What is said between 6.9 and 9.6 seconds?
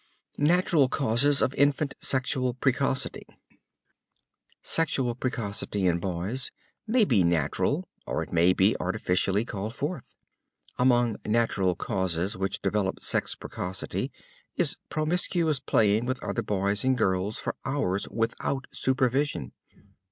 be natural or it may be artificially